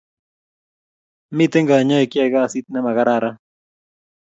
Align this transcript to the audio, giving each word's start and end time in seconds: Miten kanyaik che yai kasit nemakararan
Miten 1.35 1.63
kanyaik 1.69 2.09
che 2.11 2.19
yai 2.21 2.33
kasit 2.33 2.65
nemakararan 2.71 3.35